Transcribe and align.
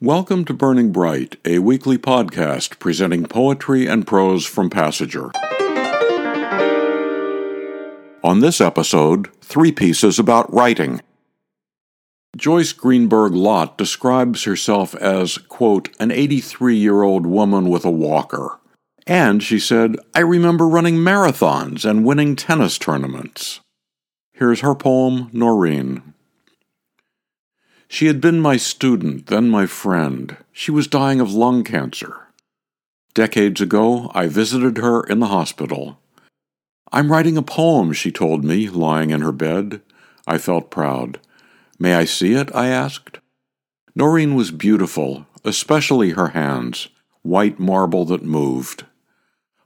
Welcome 0.00 0.44
to 0.46 0.52
Burning 0.54 0.90
Bright, 0.90 1.36
a 1.44 1.60
weekly 1.60 1.98
podcast 1.98 2.80
presenting 2.80 3.26
poetry 3.26 3.86
and 3.86 4.04
prose 4.04 4.44
from 4.44 4.68
Passager. 4.68 5.30
On 8.24 8.40
this 8.40 8.60
episode, 8.60 9.32
three 9.40 9.70
pieces 9.70 10.18
about 10.18 10.52
writing. 10.52 11.00
Joyce 12.36 12.72
Greenberg 12.72 13.34
Lott 13.34 13.78
describes 13.78 14.42
herself 14.42 14.96
as, 14.96 15.38
quote, 15.38 15.90
an 16.00 16.10
83 16.10 16.74
year 16.74 17.02
old 17.04 17.24
woman 17.24 17.68
with 17.68 17.84
a 17.84 17.90
walker. 17.90 18.58
And 19.06 19.44
she 19.44 19.60
said, 19.60 19.94
I 20.12 20.20
remember 20.20 20.66
running 20.66 20.96
marathons 20.96 21.88
and 21.88 22.04
winning 22.04 22.34
tennis 22.34 22.78
tournaments. 22.78 23.60
Here's 24.32 24.60
her 24.60 24.74
poem, 24.74 25.30
Noreen. 25.32 26.13
She 27.94 28.06
had 28.06 28.20
been 28.20 28.40
my 28.40 28.56
student, 28.56 29.28
then 29.28 29.48
my 29.48 29.66
friend. 29.66 30.36
She 30.50 30.72
was 30.72 30.88
dying 30.88 31.20
of 31.20 31.32
lung 31.32 31.62
cancer. 31.62 32.26
Decades 33.14 33.60
ago, 33.60 34.10
I 34.12 34.26
visited 34.26 34.78
her 34.78 35.04
in 35.04 35.20
the 35.20 35.28
hospital. 35.28 36.00
I'm 36.90 37.12
writing 37.12 37.36
a 37.36 37.42
poem, 37.42 37.92
she 37.92 38.10
told 38.10 38.42
me, 38.42 38.68
lying 38.68 39.10
in 39.10 39.20
her 39.20 39.30
bed. 39.30 39.80
I 40.26 40.38
felt 40.38 40.72
proud. 40.72 41.20
May 41.78 41.94
I 41.94 42.04
see 42.04 42.32
it? 42.32 42.52
I 42.52 42.66
asked. 42.66 43.20
Noreen 43.94 44.34
was 44.34 44.50
beautiful, 44.50 45.26
especially 45.44 46.10
her 46.10 46.30
hands, 46.30 46.88
white 47.22 47.60
marble 47.60 48.04
that 48.06 48.24
moved. 48.24 48.86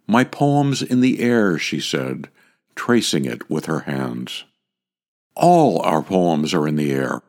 My 0.07 0.23
poem's 0.23 0.83
in 0.83 1.01
the 1.01 1.21
air, 1.21 1.57
she 1.57 1.81
said, 1.81 2.29
tracing 2.75 3.25
it 3.25 3.49
with 3.49 3.65
her 3.65 3.81
hands. 3.89 4.45
All 5.35 5.81
our 5.81 6.03
poems 6.03 6.53
are 6.53 6.69
in 6.69 6.77
the 6.77 6.93
air. 6.93 7.23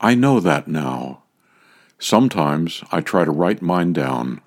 I 0.00 0.14
know 0.14 0.40
that 0.40 0.68
now. 0.68 1.22
Sometimes 1.98 2.84
I 2.92 3.00
try 3.00 3.24
to 3.24 3.30
write 3.30 3.60
mine 3.60 3.92
down. 3.92 4.40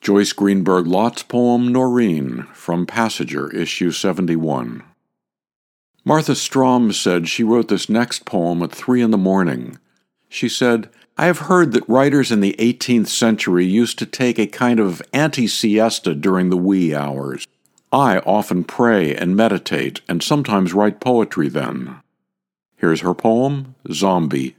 Joyce 0.00 0.32
Greenberg 0.32 0.86
Lott's 0.86 1.22
poem 1.22 1.68
Noreen 1.68 2.46
from 2.52 2.86
Passager, 2.86 3.52
issue 3.54 3.90
71. 3.90 4.82
Martha 6.04 6.34
Strom 6.34 6.92
said 6.92 7.28
she 7.28 7.44
wrote 7.44 7.68
this 7.68 7.88
next 7.88 8.24
poem 8.24 8.62
at 8.62 8.72
three 8.72 9.02
in 9.02 9.10
the 9.10 9.18
morning. 9.18 9.78
She 10.28 10.48
said, 10.48 10.88
I 11.18 11.26
have 11.26 11.40
heard 11.40 11.72
that 11.72 11.88
writers 11.88 12.32
in 12.32 12.40
the 12.40 12.54
18th 12.58 13.08
century 13.08 13.66
used 13.66 13.98
to 13.98 14.06
take 14.06 14.38
a 14.38 14.46
kind 14.46 14.80
of 14.80 15.02
anti 15.12 15.46
siesta 15.46 16.14
during 16.14 16.48
the 16.48 16.56
wee 16.56 16.94
hours. 16.94 17.46
I 17.92 18.18
often 18.20 18.64
pray 18.64 19.14
and 19.14 19.36
meditate 19.36 20.00
and 20.08 20.22
sometimes 20.22 20.72
write 20.72 21.00
poetry 21.00 21.48
then. 21.48 22.00
Here's 22.80 23.02
her 23.02 23.12
poem, 23.12 23.74
Zombie. 23.92 24.56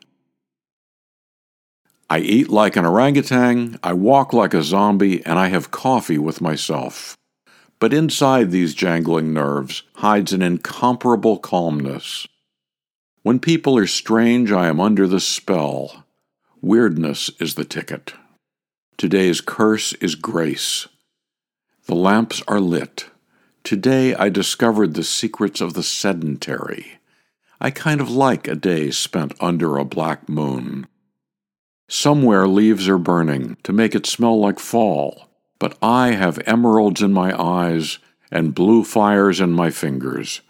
I 2.07 2.19
eat 2.19 2.49
like 2.49 2.75
an 2.75 2.85
orangutan, 2.85 3.79
I 3.81 3.93
walk 3.93 4.31
like 4.31 4.53
a 4.53 4.61
zombie, 4.61 5.25
and 5.25 5.39
I 5.39 5.47
have 5.47 5.71
coffee 5.71 6.19
with 6.19 6.39
myself. 6.39 7.17
But 7.79 7.95
inside 7.95 8.51
these 8.51 8.75
jangling 8.75 9.33
nerves 9.33 9.81
hides 9.95 10.33
an 10.33 10.43
incomparable 10.43 11.39
calmness. 11.39 12.27
When 13.23 13.39
people 13.39 13.75
are 13.75 13.87
strange, 13.87 14.51
I 14.51 14.67
am 14.67 14.79
under 14.79 15.07
the 15.07 15.19
spell. 15.19 16.05
Weirdness 16.61 17.31
is 17.39 17.55
the 17.55 17.65
ticket. 17.65 18.13
Today's 18.97 19.41
curse 19.41 19.93
is 19.93 20.13
grace. 20.13 20.87
The 21.87 21.95
lamps 21.95 22.43
are 22.47 22.59
lit. 22.59 23.09
Today 23.63 24.13
I 24.13 24.29
discovered 24.29 24.93
the 24.93 25.03
secrets 25.03 25.59
of 25.59 25.73
the 25.73 25.81
sedentary. 25.81 26.99
I 27.63 27.69
kind 27.69 28.01
of 28.01 28.09
like 28.09 28.47
a 28.47 28.55
day 28.55 28.89
spent 28.89 29.35
under 29.39 29.77
a 29.77 29.85
black 29.85 30.27
moon. 30.27 30.87
Somewhere 31.87 32.47
leaves 32.47 32.89
are 32.89 32.97
burning 32.97 33.57
to 33.61 33.71
make 33.71 33.93
it 33.93 34.07
smell 34.07 34.39
like 34.39 34.57
fall, 34.57 35.29
but 35.59 35.77
I 35.79 36.13
have 36.13 36.41
emeralds 36.47 37.03
in 37.03 37.13
my 37.13 37.39
eyes 37.39 37.99
and 38.31 38.55
blue 38.55 38.83
fires 38.83 39.39
in 39.39 39.51
my 39.51 39.69
fingers. 39.69 40.41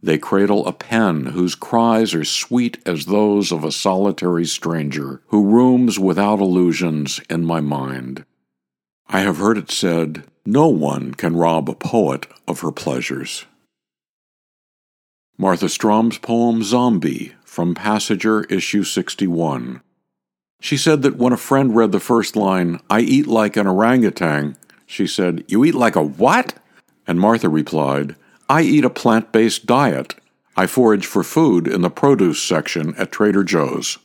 They 0.00 0.18
cradle 0.18 0.68
a 0.68 0.72
pen 0.72 1.26
whose 1.26 1.56
cries 1.56 2.14
are 2.14 2.24
sweet 2.24 2.78
as 2.86 3.06
those 3.06 3.50
of 3.50 3.64
a 3.64 3.72
solitary 3.72 4.46
stranger 4.46 5.22
who 5.30 5.50
roams 5.50 5.98
without 5.98 6.38
illusions 6.38 7.20
in 7.28 7.44
my 7.44 7.60
mind. 7.60 8.24
I 9.08 9.20
have 9.20 9.38
heard 9.38 9.58
it 9.58 9.72
said, 9.72 10.22
No 10.46 10.68
one 10.68 11.12
can 11.12 11.34
rob 11.34 11.68
a 11.68 11.74
poet 11.74 12.28
of 12.46 12.60
her 12.60 12.70
pleasures. 12.70 13.46
Martha 15.40 15.70
Strom's 15.70 16.18
poem 16.18 16.62
Zombie 16.62 17.32
from 17.46 17.74
Passager, 17.74 18.44
issue 18.52 18.84
61. 18.84 19.80
She 20.60 20.76
said 20.76 21.00
that 21.00 21.16
when 21.16 21.32
a 21.32 21.38
friend 21.38 21.74
read 21.74 21.92
the 21.92 21.98
first 21.98 22.36
line, 22.36 22.78
I 22.90 23.00
eat 23.00 23.26
like 23.26 23.56
an 23.56 23.66
orangutan, 23.66 24.58
she 24.84 25.06
said, 25.06 25.44
You 25.48 25.64
eat 25.64 25.74
like 25.74 25.96
a 25.96 26.02
what? 26.02 26.52
And 27.06 27.18
Martha 27.18 27.48
replied, 27.48 28.16
I 28.50 28.60
eat 28.60 28.84
a 28.84 28.90
plant 28.90 29.32
based 29.32 29.64
diet. 29.64 30.14
I 30.58 30.66
forage 30.66 31.06
for 31.06 31.22
food 31.22 31.66
in 31.66 31.80
the 31.80 31.88
produce 31.88 32.42
section 32.42 32.94
at 32.96 33.10
Trader 33.10 33.42
Joe's. 33.42 33.96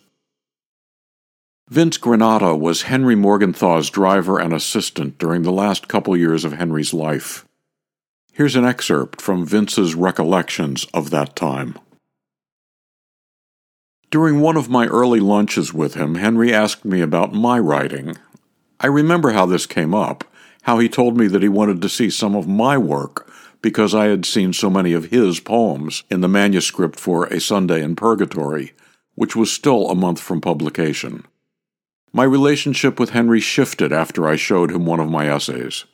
Vince 1.67 1.97
Granata 1.97 2.57
was 2.57 2.83
Henry 2.83 3.15
Morgenthau's 3.15 3.89
driver 3.89 4.39
and 4.39 4.53
assistant 4.53 5.17
during 5.17 5.41
the 5.41 5.51
last 5.51 5.89
couple 5.89 6.15
years 6.15 6.45
of 6.45 6.53
Henry's 6.53 6.93
life. 6.93 7.44
Here's 8.35 8.57
an 8.57 8.65
excerpt 8.65 9.21
from 9.21 9.45
Vince's 9.45 9.95
recollections 9.95 10.85
of 10.93 11.09
that 11.09 11.37
time. 11.37 11.79
During 14.11 14.41
one 14.41 14.57
of 14.57 14.67
my 14.67 14.87
early 14.87 15.21
lunches 15.21 15.73
with 15.73 15.93
him, 15.93 16.15
Henry 16.15 16.53
asked 16.53 16.83
me 16.83 16.99
about 16.99 17.31
my 17.31 17.57
writing. 17.57 18.17
I 18.81 18.87
remember 18.87 19.31
how 19.31 19.45
this 19.45 19.65
came 19.65 19.95
up, 19.95 20.25
how 20.63 20.79
he 20.79 20.89
told 20.89 21.15
me 21.15 21.27
that 21.27 21.43
he 21.43 21.47
wanted 21.47 21.81
to 21.81 21.87
see 21.87 22.09
some 22.09 22.35
of 22.35 22.45
my 22.45 22.77
work 22.77 23.31
because 23.61 23.95
I 23.95 24.07
had 24.07 24.25
seen 24.25 24.51
so 24.51 24.69
many 24.69 24.91
of 24.91 25.11
his 25.11 25.39
poems 25.39 26.03
in 26.11 26.19
the 26.19 26.27
manuscript 26.27 26.99
for 26.99 27.27
A 27.27 27.39
Sunday 27.39 27.81
in 27.81 27.95
Purgatory, 27.95 28.73
which 29.13 29.37
was 29.37 29.49
still 29.49 29.89
a 29.89 29.95
month 29.95 30.19
from 30.19 30.41
publication. 30.41 31.23
My 32.11 32.25
relationship 32.25 32.99
with 32.99 33.11
Henry 33.11 33.39
shifted 33.39 33.93
after 33.93 34.27
I 34.27 34.35
showed 34.35 34.71
him 34.71 34.85
one 34.85 34.99
of 34.99 35.09
my 35.09 35.29
essays. 35.29 35.85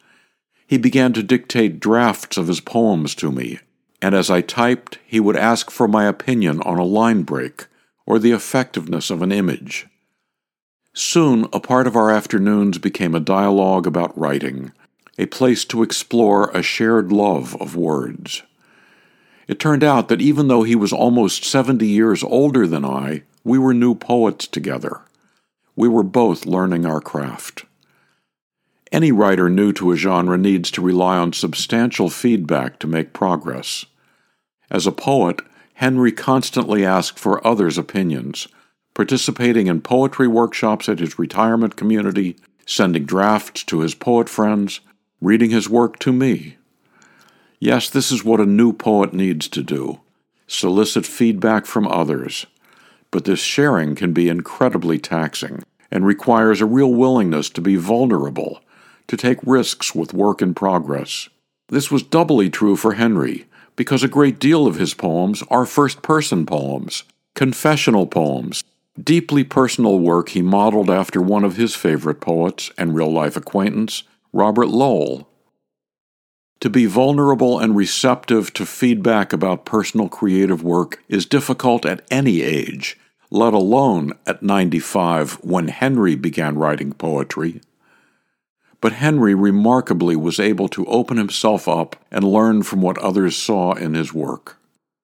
He 0.72 0.78
began 0.78 1.12
to 1.14 1.22
dictate 1.22 1.82
drafts 1.82 2.38
of 2.38 2.48
his 2.48 2.62
poems 2.62 3.14
to 3.16 3.30
me, 3.30 3.60
and 4.02 4.16
as 4.16 4.30
I 4.30 4.40
typed, 4.40 5.00
he 5.06 5.20
would 5.20 5.36
ask 5.36 5.70
for 5.70 5.86
my 5.86 6.06
opinion 6.06 6.62
on 6.62 6.78
a 6.78 6.86
line 6.86 7.24
break 7.24 7.66
or 8.06 8.18
the 8.18 8.32
effectiveness 8.32 9.10
of 9.10 9.22
an 9.22 9.34
image. 9.34 9.88
Soon, 10.94 11.46
a 11.52 11.60
part 11.60 11.88
of 11.88 11.98
our 11.98 12.10
afternoons 12.10 12.78
became 12.78 13.14
a 13.14 13.20
dialogue 13.20 13.86
about 13.86 14.18
writing, 14.18 14.72
a 15.18 15.26
place 15.26 15.66
to 15.66 15.84
explore 15.84 16.50
a 16.52 16.64
shared 16.64 17.12
love 17.12 17.54
of 17.62 17.76
words. 17.76 18.42
It 19.50 19.60
turned 19.60 19.84
out 19.84 20.08
that 20.08 20.22
even 20.22 20.48
though 20.48 20.64
he 20.64 20.78
was 20.78 20.94
almost 20.94 21.44
70 21.44 21.86
years 21.86 22.24
older 22.24 22.66
than 22.66 22.86
I, 22.86 23.24
we 23.44 23.60
were 23.60 23.74
new 23.74 23.94
poets 23.94 24.48
together. 24.48 25.02
We 25.76 25.90
were 25.90 26.02
both 26.02 26.46
learning 26.46 26.86
our 26.86 27.02
craft. 27.02 27.66
Any 28.92 29.14
writer 29.14 29.50
new 29.50 29.72
to 29.74 29.92
a 29.92 29.96
genre 29.96 30.38
needs 30.38 30.70
to 30.72 30.82
rely 30.82 31.18
on 31.18 31.32
substantial 31.32 32.10
feedback 32.10 32.78
to 32.80 32.88
make 32.88 33.14
progress. 33.14 33.86
As 34.70 34.86
a 34.86 34.92
poet, 34.92 35.42
Henry 35.76 36.12
constantly 36.12 36.86
asked 36.86 37.18
for 37.18 37.46
others' 37.48 37.78
opinions, 37.78 38.50
participating 38.94 39.68
in 39.68 39.82
poetry 39.82 40.28
workshops 40.28 40.90
at 40.90 41.00
his 41.00 41.18
retirement 41.18 41.78
community, 41.78 42.36
sending 42.66 43.06
drafts 43.06 43.64
to 43.64 43.80
his 43.80 43.96
poet 43.96 44.28
friends, 44.28 44.82
reading 45.22 45.52
his 45.52 45.70
work 45.70 45.98
to 46.00 46.12
me. 46.12 46.58
Yes, 47.60 47.90
this 47.90 48.12
is 48.12 48.26
what 48.26 48.42
a 48.42 48.46
new 48.46 48.74
poet 48.74 49.14
needs 49.14 49.48
to 49.50 49.64
do 49.64 50.02
solicit 50.48 51.06
feedback 51.06 51.66
from 51.66 51.88
others. 51.88 52.46
But 53.10 53.24
this 53.24 53.40
sharing 53.40 53.96
can 53.96 54.12
be 54.12 54.28
incredibly 54.28 55.00
taxing 55.00 55.64
and 55.90 56.06
requires 56.06 56.60
a 56.60 56.66
real 56.66 56.94
willingness 56.94 57.50
to 57.52 57.62
be 57.62 57.78
vulnerable 57.78 58.62
to 59.12 59.18
take 59.18 59.40
risks 59.44 59.94
with 59.94 60.14
work 60.14 60.42
in 60.42 60.54
progress. 60.54 61.28
This 61.68 61.92
was 61.92 62.02
doubly 62.02 62.50
true 62.50 62.78
for 62.78 62.94
Henry, 62.94 63.46
because 63.76 64.04
a 64.04 64.08
great 64.08 64.40
deal 64.40 64.66
of 64.66 64.78
his 64.78 64.94
poems 64.94 65.44
are 65.50 65.66
first 65.66 66.02
person 66.02 66.46
poems, 66.46 67.04
confessional 67.36 68.08
poems, 68.08 68.64
deeply 68.98 69.44
personal 69.44 70.00
work 70.00 70.30
he 70.30 70.42
modeled 70.42 70.90
after 70.90 71.22
one 71.22 71.44
of 71.44 71.58
his 71.58 71.76
favorite 71.76 72.22
poets 72.22 72.72
and 72.78 72.96
real 72.96 73.12
life 73.12 73.36
acquaintance, 73.36 74.04
Robert 74.32 74.70
Lowell. 74.70 75.28
To 76.62 76.70
be 76.70 76.86
vulnerable 76.86 77.60
and 77.60 77.76
receptive 77.76 78.54
to 78.54 78.66
feedback 78.66 79.34
about 79.34 79.66
personal 79.66 80.08
creative 80.08 80.64
work 80.64 81.04
is 81.10 81.26
difficult 81.26 81.86
at 81.86 82.08
any 82.10 82.44
age, 82.44 82.98
let 83.30 83.54
alone 83.54 84.14
at 84.26 84.42
95 84.42 85.34
when 85.44 85.68
Henry 85.68 86.16
began 86.16 86.58
writing 86.58 86.94
poetry 86.94 87.60
but 88.82 88.94
Henry 88.94 89.36
remarkably 89.36 90.16
was 90.16 90.40
able 90.40 90.68
to 90.70 90.86
open 90.88 91.18
himself 91.18 91.68
up 91.68 91.96
and 92.12 92.24
learn 92.24 92.64
from 92.64 92.82
what 92.82 92.98
others 92.98 93.36
saw 93.36 93.74
in 93.74 93.94
his 93.94 94.14
work. 94.14 94.58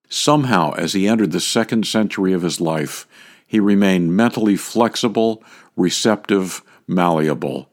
Somehow, 0.10 0.74
as 0.74 0.94
he 0.94 1.08
entered 1.08 1.32
the 1.32 1.40
second 1.40 1.86
century 1.86 2.34
of 2.34 2.42
his 2.42 2.60
life, 2.60 3.08
he 3.46 3.60
remained 3.60 4.16
mentally 4.16 4.58
flexible, 4.58 5.44
receptive, 5.76 6.64
malleable. 6.88 7.70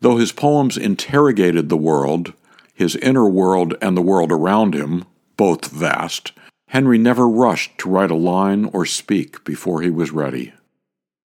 Though 0.00 0.16
his 0.16 0.32
poems 0.32 0.76
interrogated 0.76 1.68
the 1.68 1.76
world, 1.76 2.32
his 2.72 2.96
inner 2.96 3.28
world 3.28 3.74
and 3.82 3.96
the 3.96 4.02
world 4.02 4.30
around 4.30 4.74
him, 4.74 5.04
both 5.36 5.66
vast, 5.66 6.32
Henry 6.68 6.98
never 6.98 7.28
rushed 7.28 7.76
to 7.78 7.90
write 7.90 8.10
a 8.10 8.14
line 8.14 8.66
or 8.66 8.86
speak 8.86 9.44
before 9.44 9.82
he 9.82 9.90
was 9.90 10.10
ready. 10.10 10.52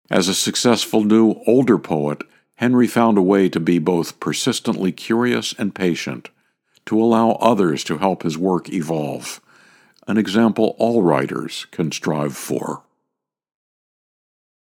As 0.10 0.28
a 0.28 0.34
successful 0.34 1.04
new, 1.04 1.36
older 1.46 1.78
poet, 1.78 2.24
Henry 2.58 2.88
found 2.88 3.18
a 3.18 3.22
way 3.22 3.50
to 3.50 3.60
be 3.60 3.80
both 3.80 4.20
persistently 4.20 4.92
curious 4.92 5.54
and 5.58 5.74
patient, 5.74 6.30
to 6.86 7.00
allow 7.02 7.32
others 7.34 7.84
to 7.84 7.98
help 7.98 8.24
his 8.24 8.38
work 8.38 8.70
evolve, 8.70 9.40
an 10.08 10.18
example 10.18 10.76
all 10.80 11.04
writers 11.04 11.68
can 11.72 11.92
strive 11.92 12.36
for. 12.36 12.84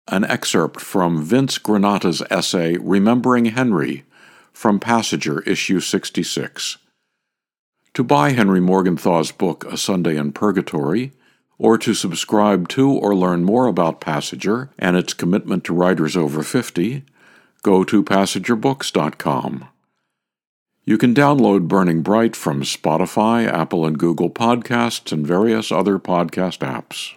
An 0.08 0.24
excerpt 0.24 0.80
from 0.80 1.22
Vince 1.22 1.58
Granata's 1.58 2.22
essay 2.30 2.76
Remembering 2.76 3.46
Henry 3.46 4.04
from 4.52 4.78
Passager, 4.78 5.46
issue 5.46 5.80
66. 5.80 6.76
To 7.94 8.04
buy 8.04 8.30
Henry 8.30 8.60
Morgenthau's 8.60 9.32
book, 9.32 9.64
A 9.64 9.76
Sunday 9.76 10.16
in 10.16 10.32
Purgatory, 10.32 11.12
or 11.58 11.78
to 11.78 11.94
subscribe 11.94 12.68
to 12.68 12.90
or 12.90 13.14
learn 13.14 13.44
more 13.44 13.66
about 13.66 14.00
Passager 14.00 14.68
and 14.78 14.96
its 14.96 15.14
commitment 15.14 15.64
to 15.64 15.74
writers 15.74 16.16
over 16.16 16.42
50, 16.42 17.04
go 17.62 17.84
to 17.84 18.02
PassagerBooks.com. 18.02 19.68
You 20.84 20.98
can 20.98 21.14
download 21.14 21.68
Burning 21.68 22.02
Bright 22.02 22.34
from 22.34 22.62
Spotify, 22.62 23.46
Apple 23.46 23.86
and 23.86 23.96
Google 23.96 24.28
Podcasts, 24.28 25.12
and 25.12 25.24
various 25.24 25.70
other 25.70 26.00
podcast 26.00 26.58
apps. 26.58 27.14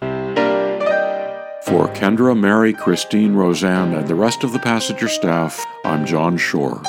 For 1.64 1.88
Kendra, 1.88 2.38
Mary, 2.38 2.72
Christine, 2.72 3.34
Roseanne, 3.34 3.92
and 3.92 4.06
the 4.06 4.14
rest 4.14 4.44
of 4.44 4.52
the 4.52 4.60
Passager 4.60 5.08
staff, 5.08 5.66
I'm 5.84 6.06
John 6.06 6.36
Shore. 6.36 6.80